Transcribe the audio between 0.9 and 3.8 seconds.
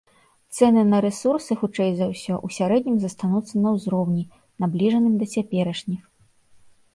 на рэсурсы, хутчэй за ўсё, у сярэднім застануцца на